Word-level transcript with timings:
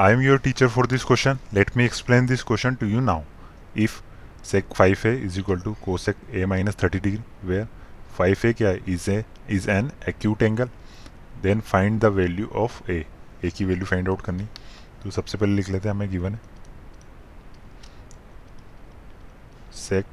I 0.00 0.12
am 0.12 0.20
your 0.20 0.38
teacher 0.38 0.68
for 0.68 0.86
this 0.86 1.02
question 1.04 1.38
let 1.54 1.70
me 1.76 1.84
explain 1.84 2.26
this 2.26 2.42
question 2.42 2.74
to 2.74 2.86
you 2.86 3.00
now 3.00 3.22
if 3.76 4.00
sec 4.44 4.74
five 4.74 4.98
A 5.06 5.12
is 5.16 5.38
equal 5.40 5.60
to 5.60 5.72
cosec 5.98 6.16
A 6.34 6.44
minus 6.46 6.76
thirty 6.82 6.98
degree 6.98 7.48
where 7.48 7.66
five 8.18 8.46
A 8.46 8.52
क्या 8.52 8.68
है 8.68 8.80
is 8.88 9.10
A 9.10 9.24
is 9.50 9.68
an 9.70 9.90
acute 10.08 10.42
angle 10.42 10.68
then 11.42 11.60
find 11.62 12.00
the 12.00 12.10
value 12.12 12.46
of 12.58 12.90
A 12.90 13.04
A 13.44 13.50
की 13.50 13.64
value 13.64 13.86
find 13.86 14.08
out 14.08 14.22
करनी 14.22 14.46
तो 15.02 15.10
सबसे 15.10 15.38
पहले 15.38 15.56
लिख 15.56 15.68
लेते 15.68 15.88
हैं 15.88 15.94
हमें 15.94 16.10
गिवन 16.10 16.34
है 16.34 16.40
sec 19.80 20.06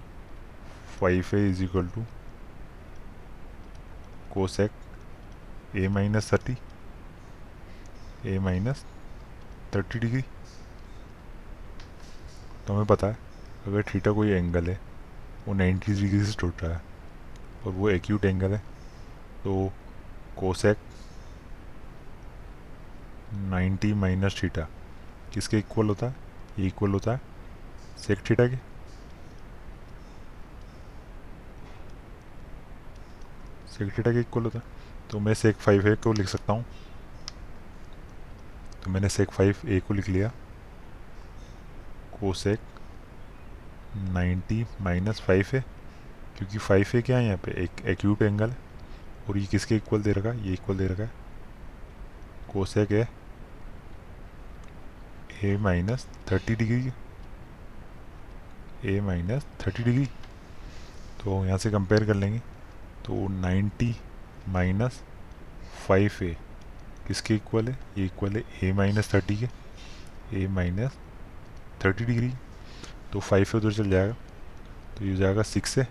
five 1.00 1.36
A 1.36 1.48
is 1.50 1.64
equal 1.64 1.88
to 1.88 2.06
cosec 4.50 4.72
A 5.76 5.88
minus 5.90 6.32
thirty 6.34 6.58
A 8.26 8.40
minus 8.40 8.86
30 9.74 10.00
degree? 10.00 10.22
तो 12.68 12.74
हमें 12.74 12.86
पता 12.86 13.08
है, 13.08 13.18
अगर 13.68 13.84
थीटा 13.86 14.12
कोई 14.12 14.30
एंगल 14.30 14.70
है, 14.70 14.80
वो 15.48 15.54
90 15.54 15.94
डिग्री 15.94 16.24
से 16.26 16.36
टूट 16.40 16.64
रहा 16.64 16.74
है, 16.74 16.82
और 17.66 17.72
वो 17.74 17.90
एक्यूट 17.90 18.26
एंगल 18.26 18.54
है 18.54 18.60
तो 19.44 19.72
कोसेक 20.38 20.78
90 23.50 23.94
माइनस 23.96 24.42
थीटा 24.44 24.68
किसके 25.34 25.58
इक्वल 25.60 25.88
होता 25.88 26.08
है? 26.08 26.16
ये 26.60 26.68
इक्वल 26.68 26.92
होता 26.92 27.12
है 27.12 27.22
सेक 28.00 28.20
थीटा 28.30 28.48
के। 28.48 28.56
सेक 33.70 33.98
थीटा 33.98 34.12
के 34.12 34.20
इक्वल 34.20 34.44
होता 34.44 34.60
है। 34.60 34.66
तो 35.12 35.20
मैं 35.20 35.34
सेक 35.34 35.56
फाइव 35.56 35.88
है 35.88 35.96
को 35.96 36.14
लिख 36.14 36.28
सकता 36.28 36.54
हूँ। 36.54 36.66
तो 38.88 38.92
मैंने 38.92 39.08
सेक 39.10 39.32
फाइव 39.32 39.56
ए 39.68 39.80
को 39.88 39.94
लिख 39.94 40.08
लिया। 40.10 40.28
कोसेक 42.14 42.60
90 44.14 44.64
माइनस 44.82 45.20
फाइव 45.22 45.48
है 45.54 45.60
क्योंकि 46.38 46.58
फाइव 46.58 46.86
है 46.94 47.02
क्या 47.02 47.18
है 47.18 47.26
यहाँ 47.26 47.38
पे? 47.38 47.52
एक 47.64 47.82
एक्यूट 47.86 48.22
एंगल 48.22 48.50
है। 48.50 48.58
और 49.30 49.38
ये 49.38 49.46
किसके 49.46 49.76
इक्वल 49.76 50.02
दे 50.02 50.12
रखा 50.12 50.30
है? 50.30 50.48
ये 50.48 50.54
इक्वल 50.54 50.78
दे 50.78 50.88
रखा 50.88 51.04
है। 51.04 51.12
कोसेक 52.54 52.92
है। 52.92 53.08
A 55.44 55.58
minus 55.58 56.08
thirty 56.32 56.56
degree 56.56 56.92
A 58.86 59.00
minus 59.02 59.48
thirty 59.66 59.84
degree 59.84 60.06
तो 61.24 61.46
यहाँ 61.46 61.58
से 61.58 61.72
कंपेयर 61.72 62.06
कर 62.06 62.16
लेंगे। 62.16 62.40
तो 63.06 63.28
90 63.42 63.94
माइनस 64.50 65.04
फाइव 65.88 66.24
ए 66.24 66.36
किसके 67.08 67.36
इक्वल 67.36 67.68
है? 67.68 67.78
ये 67.98 68.06
इक्वल 68.06 68.36
है 68.36 68.44
ए 68.64 68.72
माइनस 68.74 69.14
थर्टी 69.14 69.36
के। 69.38 69.48
ए 70.34 70.48
माइनस 70.50 70.98
थर्टी 71.86 72.06
डिग्री 72.06 72.32
तो 73.14 73.20
फाइव 73.20 73.44
से 73.44 73.58
उधर 73.58 73.74
चल 73.74 73.90
जाएगा। 73.90 74.14
तो 74.98 75.06
ये 75.06 75.12
हो 75.12 75.18
जाएगा 75.18 75.42
सिक्स 75.44 75.70
से 75.70 75.86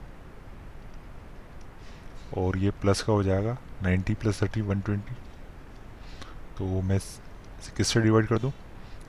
और 2.36 2.56
ये 2.58 2.70
प्लस 2.80 3.02
का 3.02 3.12
हो 3.12 3.22
जाएगा 3.22 3.56
ninety 3.82 4.14
plus 4.14 4.42
thirty 4.42 4.60
one 4.60 4.80
twenty 4.80 5.14
तो 6.58 6.80
मैं 6.82 6.98
किस 7.76 7.88
से 7.88 8.00
डिवाइड 8.00 8.26
कर 8.26 8.38
दूँ? 8.38 8.52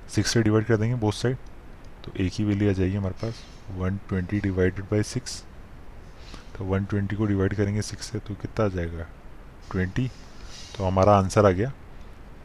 सिक्स 0.10 0.34
से 0.34 0.42
डिवाइड 0.44 0.66
कर 0.66 0.78
देंगे 0.78 0.96
बोथ 0.96 1.12
साइड 1.14 1.38
तो 2.06 2.12
एक 2.24 2.34
ही 2.34 2.44
वैल्यू 2.46 2.70
आ 2.70 2.74
जाएगी 2.74 2.96
हमारे 2.96 3.16
पास। 3.22 3.44
One 3.78 3.98
twenty 4.10 4.40
divided 4.40 4.86
by 4.86 5.04
six 5.06 5.44
तो 6.58 6.66
वन 6.66 6.86
ट्वेंटी 6.86 7.16
को 7.16 7.26
डिवाइड 7.26 7.56
करेंगे 7.56 7.82
सिक्स 7.82 8.12
से 8.12 8.20
तो 8.20 8.36
कितना 8.36 8.66
आ 8.66 8.70
जाएगा? 8.70 9.08
ट्वेंटी 9.72 10.08
तो 10.78 10.86
हमारा 10.86 11.18
आंसर 11.18 11.46
आ 11.46 11.52
गया। 11.52 11.72